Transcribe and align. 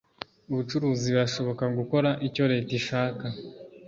Ubucuruzi 0.51 1.07
birashoboka 1.13 1.63
gukora 1.77 2.09
icyo 2.27 2.43
leta 2.51 2.71
ishaka 2.79 3.25